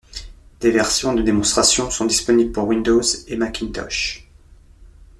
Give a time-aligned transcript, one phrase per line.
[0.61, 4.27] Des versions de démonstration sont disponibles pour Windows et Macintosh.